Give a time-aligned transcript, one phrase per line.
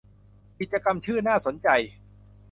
[0.59, 1.69] กิจกรรมชื่อน่าสนใจ